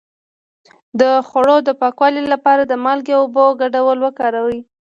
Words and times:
د 0.99 1.01
خوړو 1.27 1.57
د 1.67 1.69
پاکوالي 1.81 2.23
لپاره 2.33 2.61
د 2.65 2.73
مالګې 2.83 3.13
او 3.15 3.23
اوبو 3.25 3.45
ګډول 3.61 3.97
وکاروئ 4.01 4.59